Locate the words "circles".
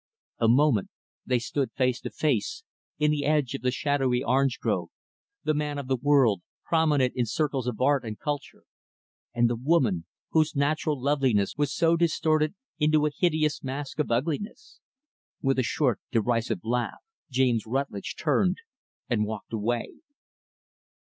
7.27-7.67